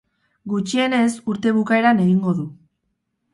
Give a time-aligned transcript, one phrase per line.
[0.53, 2.47] Gutxienez, urte bukaeran egingo du.